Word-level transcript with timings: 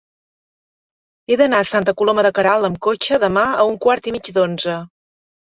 He 1.31 1.37
d'anar 1.41 1.59
a 1.63 1.67
Santa 1.71 1.93
Coloma 1.99 2.23
de 2.29 2.33
Queralt 2.39 2.69
amb 2.71 2.81
cotxe 2.89 3.21
demà 3.27 3.45
a 3.59 3.69
un 3.75 3.79
quart 3.87 4.11
i 4.13 4.17
mig 4.19 4.33
d'onze. 4.41 4.81